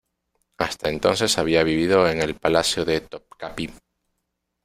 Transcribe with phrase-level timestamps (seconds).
[0.57, 3.69] Hasta entonces había vivido en el Palacio de Topkapi.